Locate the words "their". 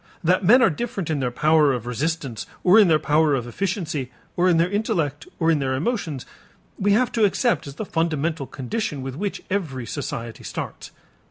1.19-1.29, 2.87-2.97, 4.57-4.67, 5.59-5.75